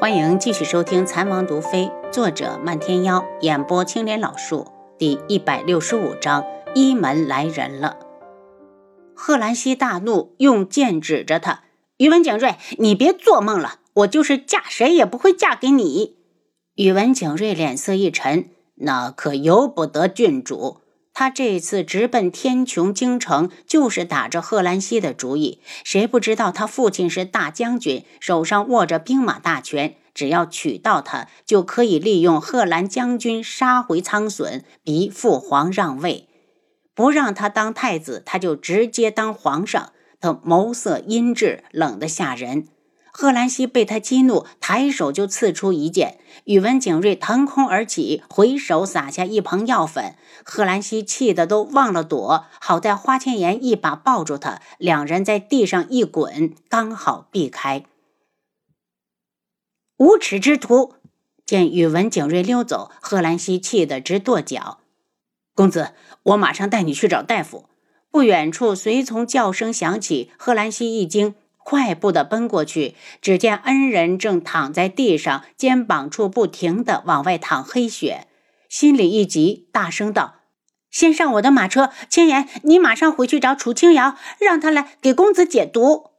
[0.00, 4.64] 欢迎继续收听《残王毒妃》，作者漫天妖，演播青莲老树，
[4.96, 7.96] 第一百六十五章：一门来人了。
[9.12, 11.64] 贺兰溪大怒，用剑指着他
[11.98, 13.80] ：“宇文景睿，你别做梦了！
[13.94, 16.18] 我就是嫁谁也不会嫁给你。”
[16.76, 18.50] 宇文景睿脸色一沉
[18.86, 20.76] ：“那可由不得郡主。”
[21.18, 25.60] 他这次直奔天穹京城，就是打着贺兰溪的主意。
[25.82, 36.28] 谁不知道他父亲是大将军，手上握着兵马大权，只要娶到她，就可以利用贺兰将军杀回苍隼，逼父皇让位。
[36.94, 39.90] 不让他当太子，他就直接当皇上。
[40.20, 42.68] 他眸色阴鸷，冷得吓人。
[43.20, 46.20] 贺兰溪被他激怒，抬手就刺出一剑。
[46.44, 50.14] 宇文景睿腾空而起，回手撒下一盆药粉。
[50.44, 57.82] 贺兰溪气得都忘了躲，好在花千颜一把抱住他，两人在地上一滚，刚好避开。
[59.96, 60.94] 无耻之徒！
[61.44, 64.78] 见宇文景睿溜走，贺兰溪气得直跺脚。
[65.56, 65.90] 公子，
[66.22, 67.68] 我马上带你去找大夫。
[68.12, 71.34] 不远处，随从叫声响起，贺兰溪一惊。
[71.68, 78.26] 快步的奔过去，只见恩人正躺在地上，肩膀处不停的往外淌黑血，
[78.70, 80.36] 心里一急，大声道
[80.90, 86.12] ：“先上我的马车，千言，你马上回去找楚清瑶，让他来给公子解毒。”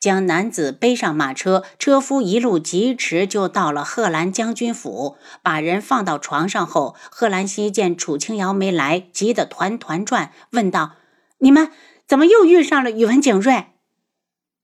[0.00, 5.18] 将男子背上马车，车夫一路疾驰，就到了贺兰将军府。
[5.42, 10.92] 把人放到床上后，贺兰溪见楚清瑶没来，急得团团转，问道
[11.40, 11.70] ：“你们
[12.08, 13.66] 怎么又遇上了宇文景睿？”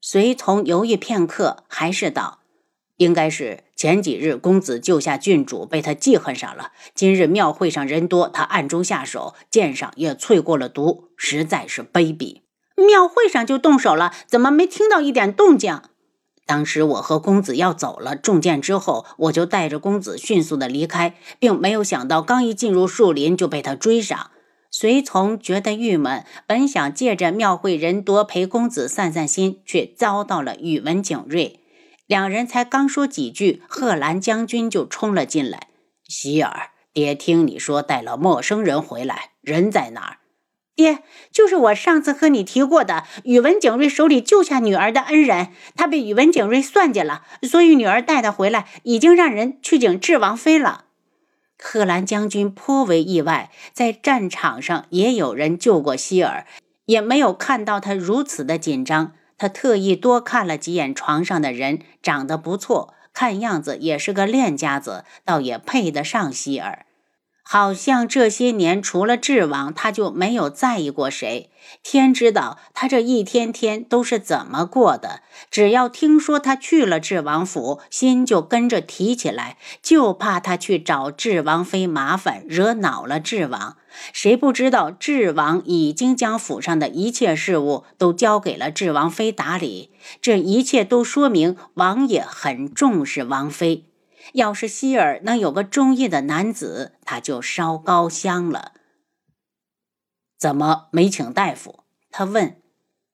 [0.08, 2.38] 随从犹豫片刻，还是道
[2.98, 6.70] ：“应该是前几日公子救下郡主，被他记恨上了。
[6.94, 12.42] 今日庙会上人多，他暗中下手，剑上也淬过了毒，实在是卑鄙。
[12.76, 15.82] 庙会上就动手了，怎么没听到一点动静？
[16.46, 24.30] 当时我和公子要走了，中箭之后，我就带着公子迅速的离开，并没有想到刚一进入树林就被他追上。”
[24.78, 31.60] 随从觉得郁闷，本想借着庙会人多陪公子散散心，却遭到了宇文景睿。
[32.06, 35.68] 两人才刚说几句，贺兰将军就冲了进来。
[36.06, 40.18] 希儿，爹听你说带了陌生人回来，人在哪儿？
[40.74, 40.98] 爹，
[41.32, 50.84] 就是我上次和你提过的宇文景睿手里救下女儿的恩人，他被宇文景睿算计了，所以女儿带他回来，已经让人去请智王妃了。
[51.62, 56.46] 贺兰将军颇为意外，在战场上也有人救过希尔，
[56.84, 59.12] 也没有看到他如此的紧张。
[59.38, 66.85] 他特意多看了几眼床上的人，长得不错，看样子也是个练家子，倒也配得上希尔。
[67.48, 71.48] 好像这些年除了智王，他就没有在意过谁。
[71.80, 75.20] 天知道他这一天天都是怎么过的。
[75.48, 83.76] 只要听说他去了智王府，心就跟着提起来，就怕他去找智王妃麻烦，惹恼了智王。
[84.12, 89.90] 谁不知道智王已经将府上的一切事务都交给了智王妃打理？
[90.20, 93.85] 这一切都说明王爷很重视王妃。
[94.32, 98.72] 要是希尔能有个中意的男子，他就烧高香了。
[100.38, 101.84] 怎么没请大夫？
[102.10, 102.60] 他问。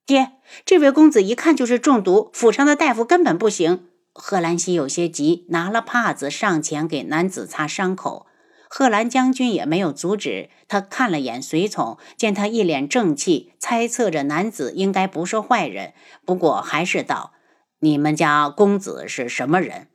[0.05, 0.33] 爹，
[0.65, 3.87] 这位公子一看就是中毒，府上的大夫根本不行。
[4.13, 8.27] 贺兰西有些急，拿了帕子上前给男子擦伤口。
[8.69, 15.95] 贺兰将军也没有阻止，他看了眼随从，见他一脸正气，猜测着男子应该不是坏人，
[16.27, 17.33] 不过还是道
[17.81, 19.89] ：“你们家公子是什么人？”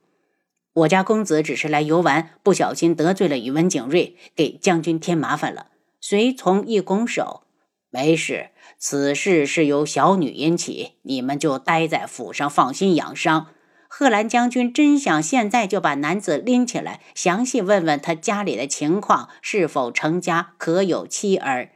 [0.78, 5.68] 我家公子只是来游玩，不小心得罪了宇文景睿，给将军添麻烦了。
[6.00, 7.42] 随从一拱手，
[7.90, 13.48] 没事，此事是由小女引起，你们就待在府上放心养伤。
[13.88, 21.70] 贺兰将军真想现在就把男子拎起来，详细问问他家里的情况，是否成家，可有妻儿。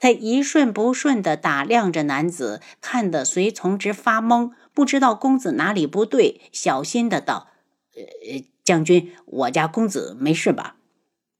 [0.00, 7.50] 他一顺不顺地打量着男子，看得随从直发懵，不知道公子哪里不对，小心的道。
[7.94, 10.76] 呃，将军，我家公子没事吧？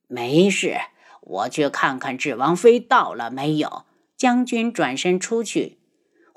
[0.09, 0.77] 没事，
[1.21, 3.85] 我去看看智王妃到了没有。
[4.17, 5.79] 将军转身出去。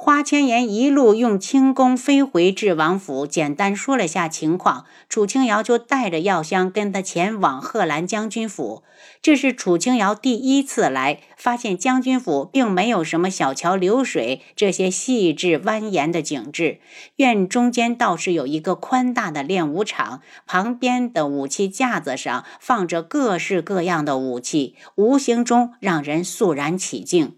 [0.05, 4.85] 花千颜一路用轻功飞回智王府，简单说了下情况。
[5.09, 8.83] 楚清瑶就带着药箱跟他前往贺兰将军府。
[9.23, 16.77] 这是楚清瑶第一次来，发现将军府并没有什么小桥流水这些细致蜿蜒的景致。
[17.15, 27.33] 院中间倒是有一个宽大的练武场，旁边的武器架子上放着各式各样的武器，无形中让人肃然起敬。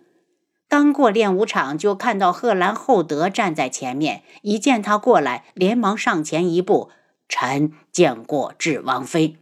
[0.70, 4.24] 刚过练武场，就看到贺兰厚德站在前面。
[4.42, 6.90] 一见他过来，连忙上前一步
[7.30, 9.38] ：“臣见过智王妃。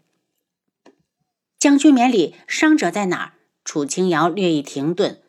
[1.57, 3.31] 将军免礼，伤者在哪儿？
[3.63, 5.19] 楚清瑶略一停顿，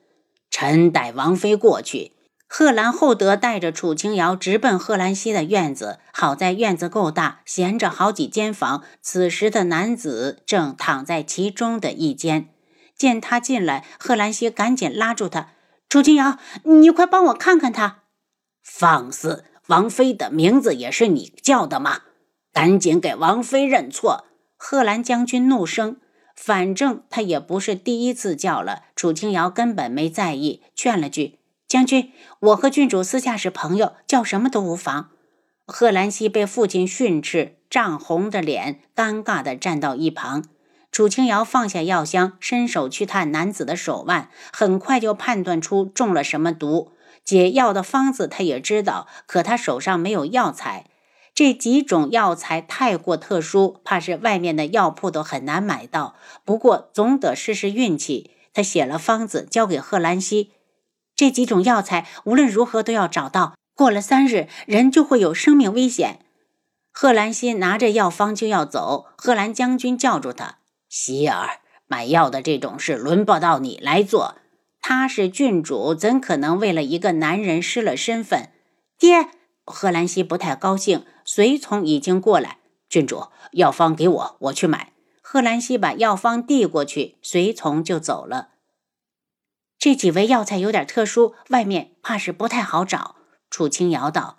[0.50, 2.12] 臣带王妃过去。
[2.46, 5.98] 贺兰厚德带着楚清瑶直奔贺兰溪的院子。
[6.12, 8.84] 好在院子够大，闲着好几间房。
[9.00, 12.50] 此时的男子正躺在其中的一间。
[12.94, 15.48] 见他进来，贺兰溪赶紧拉住他
[15.88, 18.04] ：“楚清瑶，你快帮我看看他。”
[18.62, 19.44] 放肆！
[19.68, 22.02] 王妃的名字也是你叫的吗？
[22.52, 24.26] 赶紧给王妃认错！
[24.56, 25.98] 贺兰将军怒声。
[26.34, 28.82] 反正他也不是第一次叫了。
[28.94, 31.38] 楚清瑶根本没在意，劝了句。
[31.66, 35.10] 将军，我和郡主私下是朋友，叫什么都无妨。
[35.66, 40.44] 贺兰溪被父亲训斥，涨红着脸，尴尬地站到一旁。
[40.96, 46.92] 楚清瑶放下药箱，伸手去探男子的手腕，很快就判断出中了什么毒。
[47.22, 50.86] 解药的方子他也知道，可他手上没有药材。
[51.34, 56.16] 这几种药材太过特殊，怕是外面的药铺都很难买到。
[56.46, 58.30] 不过总得试试运气。
[58.54, 60.52] 他写了方子，交给贺兰溪。
[61.14, 66.20] 这几种药材无论如何都要找到，过了三日，人就会有生命危险。
[66.90, 70.56] 贺兰溪拿着药方就要走，贺兰将军叫住他
[70.98, 74.36] ：“希儿，买药的这种事轮不到你来做。
[74.80, 78.48] 他是郡主，怎可能为了一个男人失了身份？”
[78.98, 79.28] 爹，
[79.66, 81.04] 贺兰溪不太高兴。
[81.22, 84.94] 随从已经过来，郡主，药方给我，我去买。
[85.20, 88.52] 贺兰溪把药方递过去，随从就走了。
[89.78, 93.16] 这几味药材有点特殊，外面怕是不太好找。
[93.50, 94.38] 楚清瑶道：“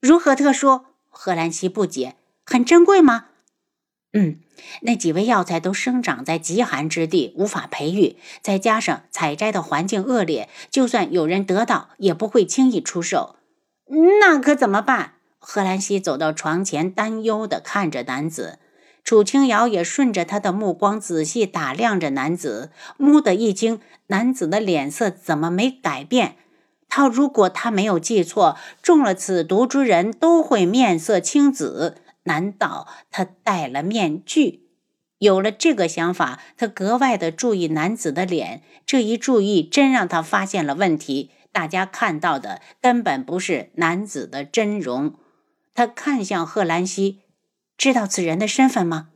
[0.00, 2.16] 如何特殊？”贺兰溪不解
[2.46, 3.26] ：“很珍贵吗
[4.12, 4.40] ？”“嗯，
[4.82, 13.36] 那几味药材都生长在极寒之地，无法培育，再加上采摘的环境恶劣，就算有人得到，也不会轻易出售。
[14.20, 18.58] 那可怎么办？”贺兰溪走到床前，担忧地看着男子。
[19.02, 26.36] 楚清瑶也顺着他的目光仔细打量着男子，蓦地一惊，男子的脸色怎么没改变？
[26.88, 34.68] 他如果他没有记错，中了此毒之人都会面色青紫，难道他戴了面具？
[35.18, 38.62] 有了这个想法，他格外的注意男子的脸。
[38.86, 41.30] 这一注意真让他发现了问题。
[41.52, 45.14] 大家看到的根本不是男子的真容。
[45.74, 47.20] 他看向贺兰溪。
[47.76, 49.08] 知道此人的身份吗？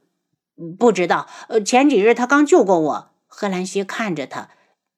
[0.78, 1.28] 不知道。
[1.48, 3.10] 呃，前几日他刚救过我。
[3.26, 4.50] 贺兰溪看着他，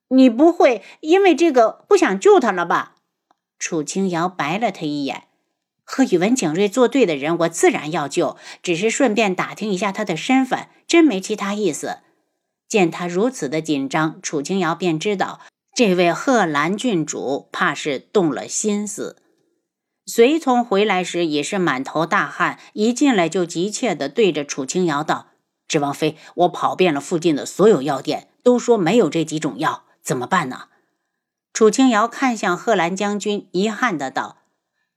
[0.09, 2.97] 你不会因为这个不想救他了吧？
[3.59, 5.26] 楚清瑶白了他一眼。
[5.87, 12.01] 和宇文景睿作对的人，我自然要救，只是顺便打听一下他的身份，真没其他意思。
[12.69, 15.41] 见他如此的紧张，楚清瑶便知道
[15.75, 19.17] 这位贺兰郡主怕是动了心思。
[20.05, 25.29] 随从回来时也是满头大汗，一进来就急切地对着楚清瑶道
[25.69, 30.69] ：“指王妃，我跑遍了附近的所有药店，都说没有这几种药，怎么办呢？”
[31.53, 34.39] 楚清瑶看向贺兰将军，遗憾的道：“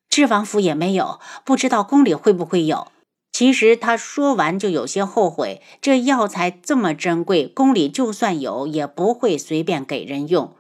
[0.10, 2.92] 智王府也没有，不知道宫里会不会有。”
[3.32, 10.56] 其实他说完就有些后悔，这药材这么珍贵，宫里就算有，也不会随便给人用。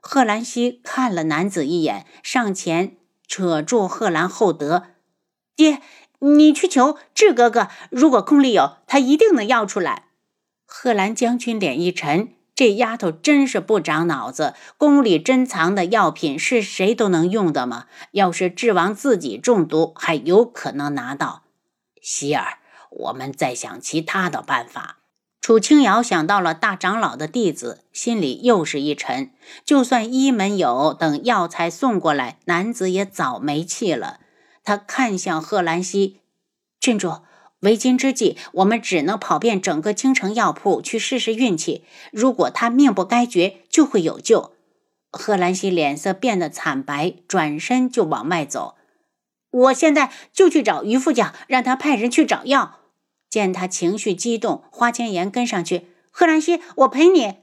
[0.00, 2.96] 贺兰溪看了男子一眼，上前。
[3.26, 4.86] 扯住贺兰厚德，
[5.54, 5.80] 爹，
[6.18, 10.06] 你去求智哥哥，如果宫里有，他一定能要出来。
[10.66, 14.52] 贺兰将军脸一沉，这丫头真是不长脑子。
[14.76, 17.86] 宫里珍藏的药品是谁都能用的吗？
[18.10, 21.44] 要是智王自己中毒，还有可能拿到。
[22.02, 22.58] 希儿，
[22.90, 24.98] 我们再想其他的办法。
[25.40, 29.30] 楚清瑶想到了大长老的弟子，心里又是一沉。
[29.64, 34.20] 就算一门有等药材送过来，男子也早没气了。
[34.62, 36.20] 他看向贺兰溪
[36.78, 37.20] 郡主，
[37.60, 41.84] 为今之计，我们只能跑遍整个京城药铺去试试运气。
[42.10, 44.52] 如果他命不该绝，就会有救。
[45.10, 48.76] 贺兰溪脸色变得惨白，转身就往外走。
[49.50, 52.78] 我现在就去找于副将，让他派人去找药。
[53.28, 55.88] 见他情绪激动，花千颜跟上去。
[56.10, 57.39] 贺兰溪，我陪你。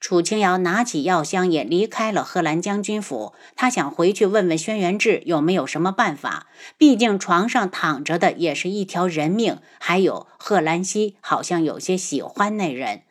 [0.00, 3.32] 楚清瑶拿起药箱，也离开了贺兰将军府。
[3.56, 6.46] 他想回去问问轩辕志有没有什么办法。
[6.76, 13.02] 毕竟床上躺着的也是一条人命，还有贺兰溪好像有些喜欢那人。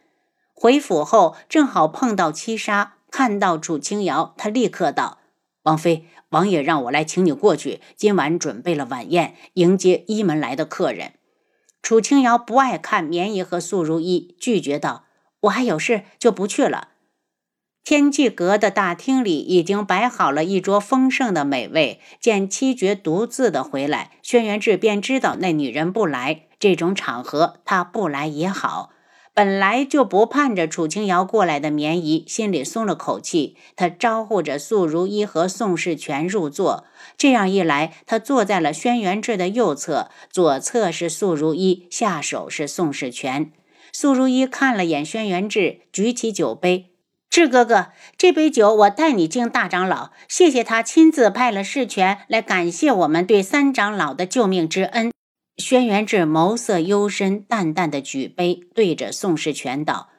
[0.54, 5.20] 回府后正好碰到七杀，看到楚清瑶，他立刻道
[5.64, 7.82] ：“王妃，王爷让我来请你过去。
[7.96, 11.14] 今晚准备了晚宴，迎接一门来的客人。”
[11.84, 15.04] 楚清瑶不爱看绵衣和素如意，拒绝道
[15.42, 16.90] ：“我还有事，就不去了。”
[17.84, 22.02] 天际阁的大厅里已经摆好了一桌丰盛的美味。
[22.20, 26.48] 见七绝独自的回来，轩辕志便知道那女人不来。
[26.60, 28.90] 这种场合，他不来也好。
[29.34, 33.56] 本来就不盼着楚清瑶过来的绵姨，心里松了口气。
[33.78, 36.84] 他招呼着素如一和宋世全入座。
[37.16, 43.54] 这样一来，他坐在了轩辕志的右侧，左侧是素如一，下手是宋世全。
[43.92, 46.94] 苏如一看了眼轩辕志，举起酒杯。
[47.30, 55.12] 智哥哥，这杯酒我代你敬大长老，谢谢他亲自派了世权来感谢我们对三长老的救命之恩。
[55.58, 60.10] 轩辕志眸色幽深，淡淡的举杯，对着宋世权道：“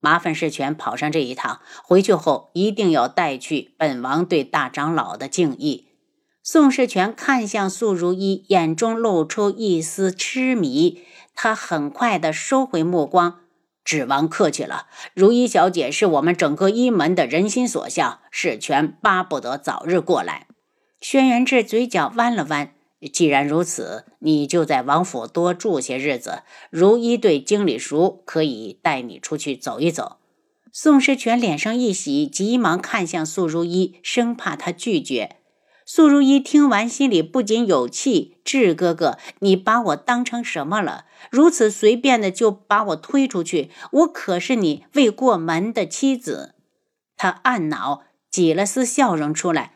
[0.00, 5.88] 麻烦世权跑上这一趟，回去后一定要带去本王对大长老的敬意。”
[6.44, 11.02] 宋世权看向素如一，眼中露出一丝痴迷，
[11.36, 13.42] 他很快的收回目光。
[13.84, 20.48] 指王客气了，如一小姐是我们整个一门的人心所向，世权巴不得早日过来。
[21.00, 22.72] 轩辕志嘴角弯了弯，
[23.12, 26.42] 既然如此，你就在王府多住些日子。
[26.70, 30.16] 如一对经理熟，可以带你出去走一走。
[30.72, 35.36] 宋世权脸上一喜，急忙看向素如一，生怕他拒绝。
[35.88, 41.04] 素如一听完，心里不禁有气：“智哥哥，你把我当成什么了？
[41.30, 43.70] 如此随便的就把我推出去？
[43.92, 46.56] 我可是你未过门的妻子。”
[47.16, 49.74] 他暗恼，挤了丝笑容出来：“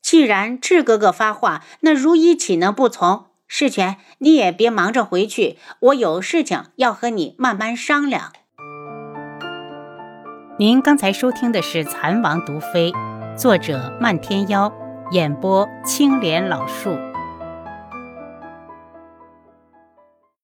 [0.00, 3.26] 既然智哥哥发话，那如一岂能不从？
[3.46, 8.32] 世权，你也别忙着回去，我有事情要和你慢慢商量。”
[10.58, 12.90] 您刚才收听的是《蚕王毒妃》，
[13.36, 14.72] 作者漫天妖。
[15.10, 17.13] 演播：青莲老树。